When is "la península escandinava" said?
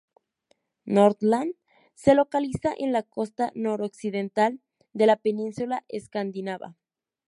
5.05-6.75